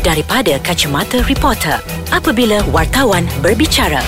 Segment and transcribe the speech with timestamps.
[0.00, 1.76] daripada kacamata reporter
[2.08, 4.00] apabila wartawan berbicara.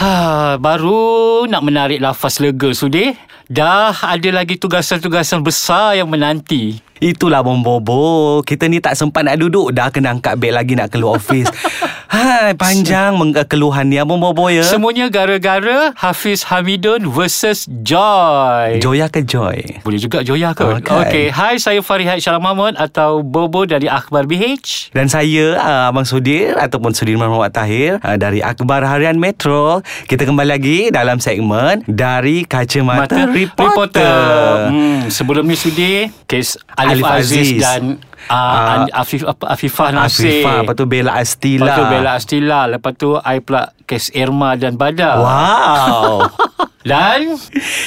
[0.00, 3.12] Ha, baru nak menarik lafaz lega sudah.
[3.50, 6.78] Dah ada lagi tugasan-tugasan besar yang menanti.
[7.02, 8.40] Itulah Bom Bobo.
[8.46, 9.74] Kita ni tak sempat nak duduk.
[9.74, 11.50] Dah kena angkat beg lagi nak keluar office.
[12.10, 14.66] Hai, panjang meng- keluhan ni Abang Bobo ya.
[14.66, 18.82] Semuanya gara-gara Hafiz Hamidun versus Joy.
[18.82, 19.78] Joya ke Joy?
[19.86, 20.66] Boleh juga Joya ke?
[20.82, 20.90] Okey.
[20.90, 21.26] Okey.
[21.30, 24.90] Hai, saya Farihat Syarah Mahmud atau Bobo dari Akhbar BH.
[24.90, 29.78] Dan saya uh, Abang Sudir ataupun Sudirman Muhammad Tahir uh, dari Akhbar Harian Metro.
[30.10, 34.18] Kita kembali lagi dalam segmen dari Kacamata Mata Reporter.
[34.66, 37.62] Hmm, sebelum ni sudi kes Alif, Alif Aziz, Aziz.
[37.62, 37.82] dan
[38.28, 40.44] uh, uh, Afif, apa, Afifah Nasir.
[40.44, 41.62] Afifah, lepas tu Bella Astila.
[41.62, 42.60] Lepas tu Bella Astila.
[42.66, 45.16] Lepas tu I pula kes Irma dan Badar.
[45.16, 46.26] Wow.
[46.80, 47.36] Dan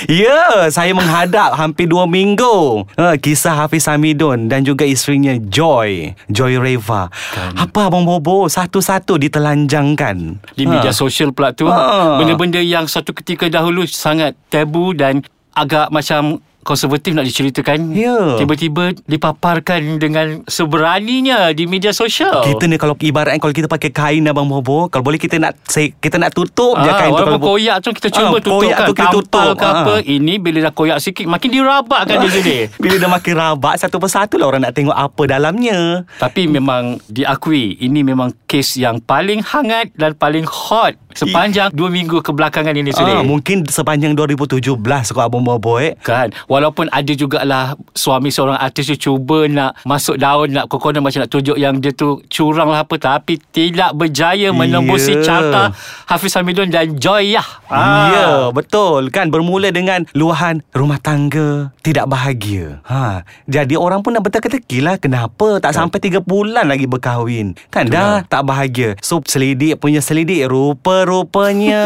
[0.06, 6.62] Ya, saya menghadap hampir dua minggu uh, Kisah Hafiz Hamidun dan juga isterinya Joy Joy
[6.62, 7.58] Reva Kan.
[7.58, 10.96] Apa Abang Bobo Satu-satu ditelanjangkan di media Ha.
[10.96, 12.22] sosial pula tu Ha.
[12.22, 18.36] benda-benda yang satu ketika dahulu sangat tabu dan agak macam konservatif nak diceritakan Ya.
[18.36, 22.42] tiba-tiba dipaparkan dengan seberaninya di media sosial.
[22.44, 26.16] Kita ni kalau ibaratkan Kalau kita pakai kain Abang Bobo Kalau boleh kita nak Kita
[26.16, 27.20] nak tutup je Ah, kain tu.
[27.20, 29.54] kalau koyak tu kita cuba Ah, tutup koyak kan tu kita tutup.
[29.54, 30.00] ke apa Ah.
[30.02, 32.58] Ini bila dah koyak sikit Makin dirabakkan dia jadi.
[32.82, 36.08] Bila dah makin rabak Satu persatu lah orang nak tengok apa dalamnya.
[36.16, 42.20] Tapi memang diakui Ini memang kes yang paling hangat Dan paling hot Sepanjang dua minggu
[42.20, 44.74] kebelakangan ini sudah ah, Mungkin sepanjang 2017
[45.12, 45.94] Kau Abang Bobo eh.
[46.00, 51.26] Kan Walaupun ada jugalah Suami seorang artis tu Cuba nak Masuk daun Nak kokonan macam
[51.26, 55.22] nak tunjuk Yang dia tu Curang lah apa Tapi tidak berjaya Menembusi Ya.
[55.22, 55.62] carta
[56.06, 58.10] Hafiz Hamidun dan Joyah Ah.
[58.14, 62.84] Ya, betul kan bermula dengan luahan rumah tangga tidak bahagia.
[62.86, 67.58] Ha, jadi orang pun nak berteka-teki lah kenapa tak sampai 3 bulan lagi berkahwin.
[67.74, 68.94] Kan dah tak bahagia.
[69.02, 71.84] So selidik punya selidik rupa-rupanya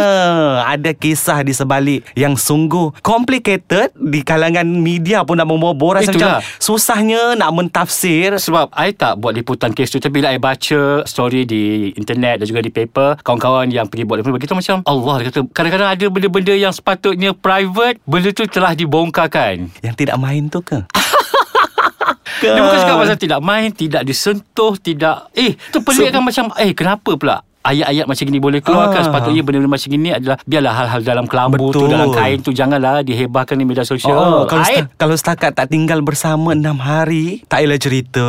[0.75, 6.39] ada kisah di sebalik yang sungguh complicated di kalangan media pun nak membawa rasa Itulah.
[6.39, 8.37] macam susahnya nak mentafsir.
[8.37, 12.45] sebab I tak buat liputan kes tu Tapi bila I baca story di internet Dan
[12.47, 16.05] juga di paper Kawan-kawan yang pergi buat liputan Begitu macam Allah dia kata Kadang-kadang ada
[16.07, 20.79] benda-benda yang sepatutnya private Benda tu telah dibongkarkan Yang tidak main tu ke?
[22.41, 26.71] Dia bukan cakap pasal tidak main Tidak disentuh Tidak Eh tu pelik kan macam Eh
[26.71, 29.05] kenapa pula Ayat-ayat macam gini boleh keluarkan Ah.
[29.05, 31.91] Sepatutnya benda-benda macam gini adalah Biarlah hal-hal dalam kelambu tu Betul.
[31.91, 34.87] Dalam kain tu Janganlah dihebahkan di media sosial Oh, kalau, Aib.
[34.87, 38.27] sta- kalau setakat tak tinggal bersama enam hari, tak payahlah cerita.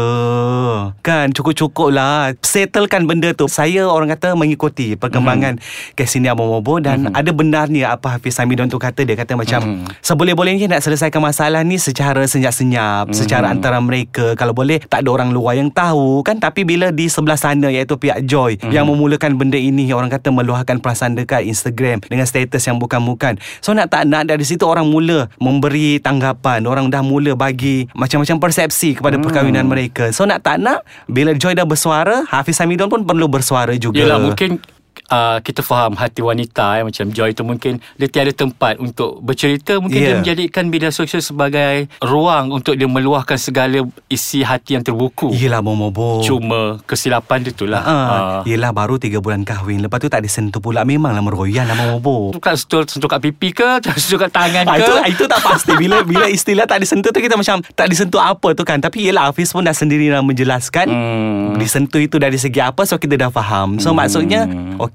[1.01, 2.35] Kan, cukup-cukup lah.
[2.43, 3.47] Settlekan benda tu.
[3.47, 5.95] Saya orang kata mengikuti perkembangan mm-hmm.
[5.95, 7.19] kes ini Abang Bobo dan mm-hmm.
[7.19, 9.05] ada benarnya apa Hafiz Hamidun tu kata.
[9.05, 10.03] Dia kata macam, mm-hmm.
[10.03, 13.09] seboleh-bolehnya nak selesaikan masalah ni secara senyap-senyap.
[13.13, 13.19] Mm-hmm.
[13.19, 14.35] Secara antara mereka.
[14.35, 16.25] Kalau boleh, tak ada orang luar yang tahu.
[16.27, 18.73] Kan, tapi bila di sebelah sana iaitu pihak Joy mm-hmm.
[18.73, 23.37] yang memulakan benda ini, orang kata meluahkan perasaan dekat Instagram dengan status yang bukan-bukan.
[23.61, 26.65] So nak tak nak dari situ orang mula memberi tanggapan.
[26.65, 29.25] Orang dah mula bagi macam-macam persepsi kepada hmm.
[29.27, 30.15] perkahwinan mereka.
[30.15, 33.99] So nak tak nak bila Joy dah bersuara, Hafiz Hamidun pun perlu bersuara juga.
[33.99, 34.63] Yelah mungkin
[35.09, 39.77] uh, kita faham hati wanita eh, macam Joy tu mungkin dia tiada tempat untuk bercerita.
[39.77, 40.05] Mungkin yeah.
[40.05, 40.19] dia Yeah.
[40.19, 45.31] menjadikan media sosial sebagai ruang untuk dia meluahkan segala isi hati yang terbuku.
[45.31, 46.25] Yelah Momobo.
[46.25, 47.81] cuma kesilapan dia tu lah.
[47.81, 48.41] Ha, uh.
[48.43, 49.81] yelah baru 3 bulan kahwin.
[49.81, 50.83] Lepas tu tak disentuh pula.
[50.83, 53.69] Memanglah meroyan lah Momobo tu kat sentuh, sentuh kat pipi ke?
[53.99, 54.83] Sentuh kat tangan Ah, ke?
[54.83, 58.55] itu itu tak pasti bila bila istilah tak disentuh tu kita macam tak disentuh apa
[58.55, 58.79] tu kan.
[58.79, 60.87] Tapi yelah Hafiz pun dah sendiri dah menjelaskan.
[60.89, 61.57] Hmm.
[61.59, 63.79] disentuh itu dari segi apa so kita dah faham.
[63.79, 64.47] So maksudnya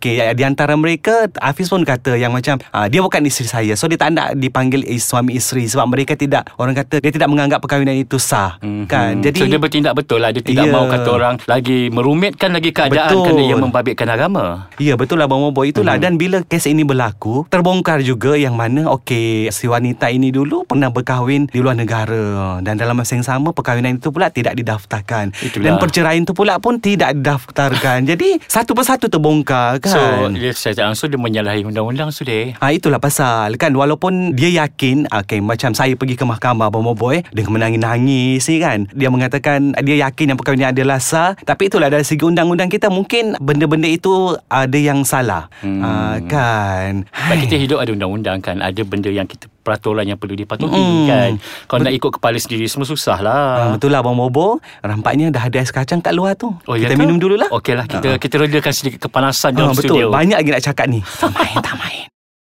[0.04, 3.74] okey di antara mereka Hafiz pun kata yang macam ah, dia bukan isteri saya.
[3.80, 7.32] So dia tak nak dipanggil is, suami isteri sebab mereka tidak orang kata dia tidak
[7.32, 8.60] menganggap perkahwinan itu sah.
[8.60, 9.24] Kan?
[9.24, 10.36] Jadi so dia bertindak betul lah.
[10.36, 10.72] Dia tidak Ya.
[10.72, 13.24] mahu kata orang Lagi merumitkan lagi keadaan Betul.
[13.28, 14.72] Kerana ia membabitkan agama.
[14.80, 15.96] Ya betul lah Bang Bobo Itulah.
[16.00, 16.04] Hmm.
[16.04, 20.90] Dan bila kes ini berlaku Terbongkar juga yang mana Okey Si wanita ini dulu Pernah
[20.90, 22.60] berkahwin Di luar negara.
[22.64, 25.36] Dan dalam masa yang sama Perkahwinan itu pula Tidak didaftarkan.
[25.44, 25.66] Itulah.
[25.68, 28.08] Dan perceraian itu pula pun Tidak didaftarkan.
[28.08, 30.02] Jadi Satu persatu terbongkar kan So
[30.34, 32.58] dia secara langsung Dia menyalahi undang-undang sudah.
[32.58, 33.56] Ha itulah pasal.
[33.62, 38.58] Kan walaupun dia yakin okay, macam saya pergi ke mahkamah Abang Boy dengan menangis-nangis ni
[38.58, 38.90] kan?
[38.92, 43.38] Dia mengatakan dia yakin yang perkahwinan adalah sah tapi itulah dari segi undang-undang kita mungkin
[43.38, 45.54] benda-benda itu ada yang salah.
[45.62, 45.80] Hmm.
[45.86, 47.06] ha, kan?
[47.14, 48.58] Sebab kita hidup ada undang-undang kan?
[48.60, 51.08] Ada benda yang kita Peraturan yang perlu dipatuhi Mm.
[51.08, 51.32] kan?
[51.66, 54.60] Kalau nak ikut kepala sendiri Semua susah lah Ha, betul lah Abang Bobo.
[54.80, 56.52] Rampaknya dah ada ais kacang kat luar tu.
[56.64, 57.00] Oh, ya Kita ke?
[57.00, 59.96] minum dulu lah Okey lah kita, kita redakan sedikit kepanasan Ha, dalam betul.
[59.96, 60.08] studio.
[60.10, 61.00] Banyak lagi nak cakap ni.
[61.00, 62.06] Tak main tak main.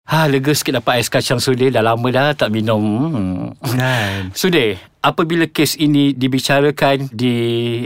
[0.05, 2.81] Ha lega sikit dapat ais kacang sudah Dah lama dah tak minum.
[3.57, 3.73] Hmm.
[3.75, 4.29] Kan?
[4.31, 7.35] Sudah apabila kes ini dibicarakan di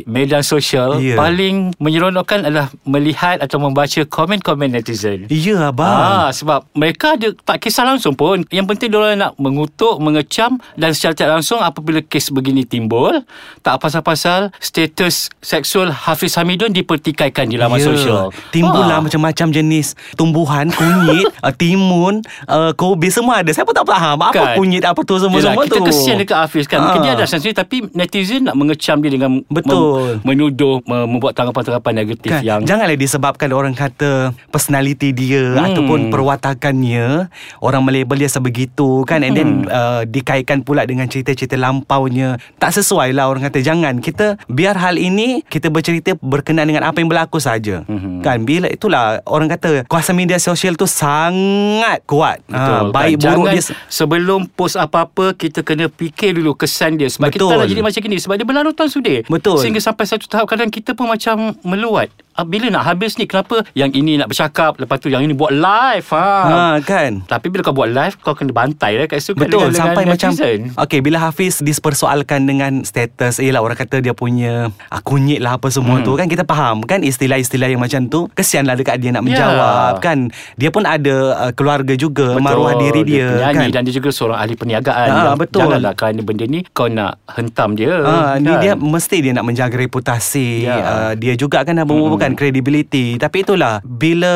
[0.05, 1.13] media sosial Ya.
[1.13, 5.25] paling menyeronokkan adalah melihat atau membaca komen-komen netizen.
[5.27, 8.41] Ya abang Ah, sebab mereka ada tak kisah langsung pun.
[8.47, 13.21] Yang penting diorang nak mengutuk, mengecam dan secara tak langsung apabila kes begini timbul,
[13.59, 17.85] tak pasal-pasal status seksual Hafiz Hamidun dipertikaikan di laman Ya.
[17.85, 18.23] sosial.
[18.49, 19.03] Timbullah Ah.
[19.03, 23.49] macam-macam jenis tumbuhan, kunyit, uh, timun, uh, kobe semua ada.
[23.49, 24.55] Saya pun tak faham apa Kan?
[24.55, 25.85] kunyit apa tu semua-semua Yelah, kita tu.
[25.85, 27.02] kesian dekat Hafiz kan Mungkin Ah.
[27.03, 30.17] Dia ada sendiri Tapi netizen nak mengecam dia dengan Betul.
[30.17, 34.11] mem- Menuduh mem- Membuat tanggapan-tanggapan negatif Kan, yang Janganlah disebabkan orang kata
[34.49, 35.65] personality dia Hmm.
[35.65, 37.27] ataupun perwatakannya
[37.59, 39.69] orang melabel dia sebegitu kan and then Hmm.
[39.69, 44.95] uh, dikaitkan pula dengan cerita-cerita lampaunya tak sesuai lah orang kata jangan kita biar hal
[44.95, 48.19] ini kita bercerita berkenaan dengan apa yang berlaku saja Hmm.
[48.19, 53.23] kan bila itulah orang kata kuasa media sosial tu sangat kuat Betul Ah, baik kan?
[53.31, 57.51] buruk Jangan dia sebelum post apa-apa Kita kena fikir dulu kesan dia Sebab kita Betul.
[57.51, 59.57] tak nak jadi macam gini Sebab dia berlarutan sudah Betul.
[59.59, 63.61] Sehingga sampai satu tahap Kadang kita pun macam meluat Ah, Bila nak habis ni Kenapa
[63.73, 66.29] yang ini nak bercakap Lepas tu yang ini buat live ha.
[66.43, 69.77] ha, kan Tapi bila kau buat live Kau kena bantai lah kat situ Betul dengan,
[69.77, 70.59] sampai dengan macam netizen.
[70.75, 75.69] Okay bila Hafiz Dipersoalkan dengan status Yelah orang kata dia punya ah, Kunyit lah apa
[75.69, 76.01] semua Hmm.
[76.03, 79.99] tu Kan kita faham kan Istilah-istilah yang macam tu Kesian lah dekat dia nak menjawab
[79.99, 84.09] Kan Dia pun ada uh, keluarga juga Maruah diri dia, penyanyi kan dan dia juga
[84.09, 85.07] seorang ahli perniagaan.
[85.07, 85.59] Yang betul.
[85.61, 87.93] Janganlah kerana benda ni kau nak hentam dia.
[88.37, 88.59] Ni kan?
[88.59, 90.75] dia mesti dia nak menjaga reputasi Ya.
[90.79, 91.85] uh, dia juga kan dah
[92.23, 94.33] membubuhkan credibility tapi itulah bila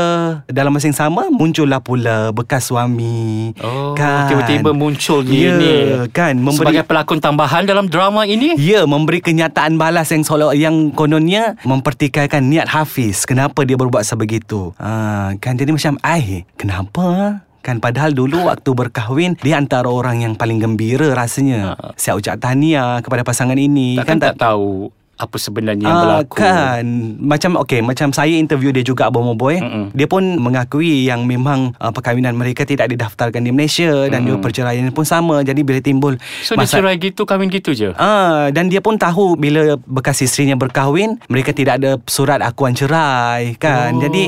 [0.52, 5.76] dalam masa yang sama muncullah pula bekas suami Oh, kan tiba-tiba muncul dia ya, ni.
[6.12, 8.60] kan memberi Sebagai pelakon tambahan dalam drama ini.
[8.60, 13.24] Ya, memberi kenyataan balas yang seolah yang kononnya mempertikaikan niat Hafiz.
[13.24, 14.76] Kenapa dia berbuat sebegitu?
[14.78, 17.40] Ha, kan jadi macam, ai, kenapa?
[17.64, 21.92] Kan padahal dulu waktu berkahwin Dia antara orang yang paling gembira rasanya Ha.
[22.00, 24.88] Saya ucap tahniah kepada pasangan ini Takkan tak, tahu
[25.18, 26.34] apa sebenarnya yang Ah, berlaku.
[26.38, 26.86] kan
[27.18, 29.92] macam okey macam saya interview dia juga Abang Moboy Mm-mm.
[29.92, 34.86] dia pun mengakui yang memang uh, perkahwinan mereka tidak didaftarkan di Malaysia dan juga perceraian
[34.90, 37.92] pun sama jadi bila timbul So dia cerai gitu, kahwin gitu je.
[37.98, 43.58] Ah, dan dia pun tahu bila bekas isterinya berkahwin, mereka tidak ada surat akuan cerai
[43.58, 43.92] kan.
[43.92, 44.00] Oh.
[44.00, 44.24] Jadi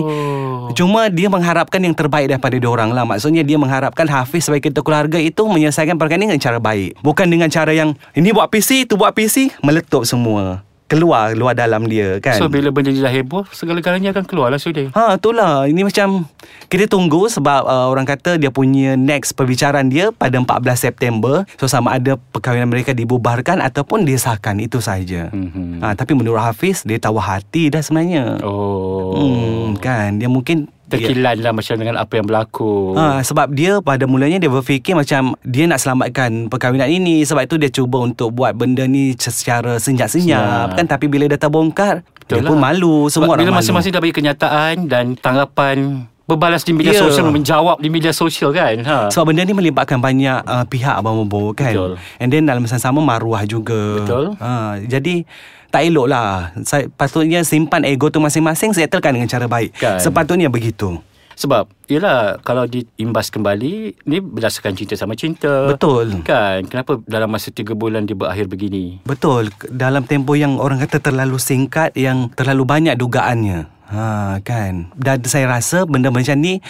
[0.73, 3.03] cuma dia mengharapkan yang terbaik daripada dia orang lah.
[3.03, 6.97] Maksudnya dia mengharapkan Hafiz sebagai ketua keluarga itu menyelesaikan perkara ini dengan cara baik.
[6.99, 10.65] Bukan dengan cara yang ini buat PC, tu buat PC, meletup semua.
[10.89, 12.33] Keluar luar dalam dia kan.
[12.33, 14.89] So bila benda ni dah heboh, segala-galanya akan keluar lah sudah.
[14.91, 16.25] Ha itulah Ini macam
[16.65, 21.65] Kita tunggu Sebab uh, orang kata Dia punya next perbicaraan dia Pada 14 September So
[21.65, 25.79] sama ada Perkahwinan mereka dibubarkan Ataupun disahkan Itu saja Mhm.
[25.79, 29.13] ha, Tapi menurut Hafiz Dia tahu hati dah sebenarnya Oh.
[29.13, 32.93] hmm, Kan Dia mungkin dia, Terkilan lah macam dengan apa yang berlaku.
[32.93, 37.55] Ha, sebab dia pada mulanya dia berfikir macam dia nak selamatkan perkahwinan ini sebab itu
[37.55, 40.17] dia cuba untuk buat benda ni secara senyap-senyap
[40.65, 40.67] Senyap.
[40.75, 42.63] kan tapi bila dah terbongkar dia Betul pun lah.
[42.67, 43.59] malu semua Sebab orang bila malu.
[43.59, 45.77] masing-masing dah bagi kenyataan dan tanggapan
[46.23, 47.01] berbalas di media Ya.
[47.01, 48.77] sosial menjawab di media sosial kan.
[48.79, 48.97] Ha.
[49.07, 51.91] Sebab benda ni melibatkan banyak uh, pihak Abang Bobo kan Betul.
[52.17, 54.33] And then dalam masa sama maruah juga Betul.
[54.35, 55.25] ha, Jadi
[55.69, 56.51] tak elok lah
[56.97, 59.77] Patutnya simpan ego tu masing-masing Settlekan dengan cara baik.
[59.77, 60.01] Kan.
[60.01, 60.97] Sepatutnya begitu.
[61.39, 65.71] Sebab Yelah Kalau diimbas kembali Ni berdasarkan cinta sama cinta.
[65.71, 66.25] Betul.
[66.27, 66.67] Kan?
[66.67, 68.99] Kenapa dalam masa 3 bulan Dia berakhir begini?
[69.07, 69.53] Betul.
[69.71, 73.79] Dalam tempoh yang orang kata terlalu singkat Yang terlalu banyak dugaannya.
[73.89, 74.93] Ha, kan?
[74.93, 76.61] Dan saya rasa benda macam ni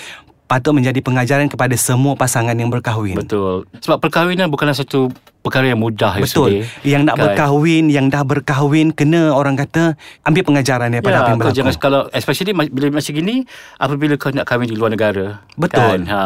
[0.50, 3.14] Patut menjadi pengajaran kepada semua pasangan yang berkahwin.
[3.22, 3.70] Betul.
[3.86, 6.60] Sebab perkahwinan bukanlah satu Perkara yang mudah ya, Betul Sudi.
[6.86, 7.24] Yang nak Kan?
[7.26, 11.74] berkahwin Yang dah berkahwin Kena orang kata Ambil pengajaran daripada Ya, apa yang berlaku jangan
[11.80, 13.36] kalau especially bila macam gini
[13.76, 15.40] apabila kau nak kahwin di luar negara.
[15.56, 15.80] Betul.
[15.80, 16.02] Kan?
[16.06, 16.22] Ha.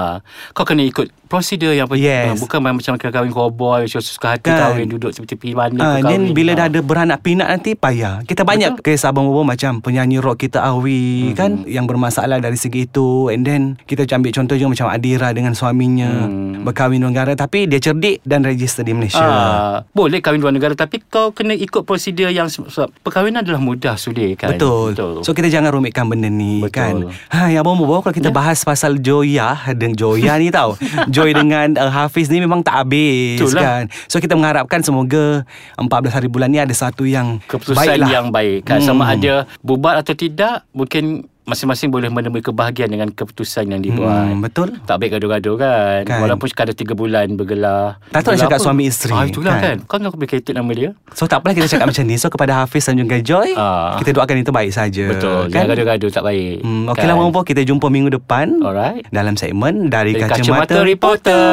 [0.52, 2.26] Kau kena ikut prosedur yang Yes.
[2.28, 4.58] ha, bukan macam kena kahwin cowboy suka hati Kan.
[4.60, 6.34] kahwin duduk seperti pergi mana Ah, kau then kahwin.
[6.34, 6.58] bila Ha.
[6.58, 8.22] dah ada beranak pinak nanti payah.
[8.24, 8.86] Kita banyak Betul.
[8.88, 11.36] kes abang bobo macam penyanyi rock kita Awi Mhm.
[11.36, 15.54] kan yang bermasalah dari segi itu and then kita ambil contoh juga macam Adira dengan
[15.54, 16.62] suaminya Hmm.
[16.64, 19.22] berkahwin luar negara tapi dia cerdik dan register di Malaysia.
[19.22, 23.94] Ah, boleh kahwin luar negara tapi kau kena ikut prosedur yang sebab perkahwinan adalah mudah
[23.94, 24.54] sudah kan.
[24.54, 24.96] Betul.
[25.22, 26.72] So kita jangan rumitkan benda ni Betul.
[26.72, 26.94] kan.
[27.30, 28.34] Ha ya abang bobo kalau kita Ya.
[28.34, 30.80] bahas pasal Joya dengan Joya ni tau.
[31.14, 33.62] Joy dengan uh, Hafiz ni memang tak habis Betul lah.
[33.62, 33.84] kan.
[34.08, 35.44] So kita mengharapkan semoga
[35.76, 38.10] 14 hari bulan ni ada satu yang keputusan baiklah.
[38.10, 39.16] yang baik kan sama Hmm.
[39.16, 44.32] ada bubar atau tidak mungkin masing-masing boleh menemui kebahagiaan dengan keputusan yang dibuat.
[44.32, 44.80] Hmm, betul.
[44.84, 46.02] Tak baik gaduh-gaduh kan.
[46.04, 46.20] Kan.
[46.22, 48.00] Walaupun sekadar 3 bulan bergelar.
[48.10, 48.66] Tak tahu nak cakap apa?
[48.66, 49.62] suami isteri, Ah, itulah kan.
[49.62, 49.78] kan.
[49.86, 50.90] Kau nak complicated nama dia.
[51.12, 54.00] So tak apalah kita cakap macam ni So kepada Hafiz dan juga Joy Ah.
[54.00, 55.42] Kita doakan yang terbaik saja Betul.
[55.46, 55.52] kan?
[55.52, 56.58] Jangan gaduh-gaduh tak baik.
[56.62, 57.22] hmm, Okeylah kan?
[57.44, 59.04] Kita jumpa minggu depan Alright.
[59.10, 61.44] Dalam segmen Dari, Dari Kacamata, Kacamata Reporter.